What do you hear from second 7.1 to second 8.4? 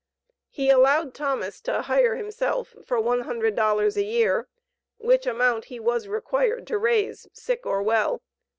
sick or well.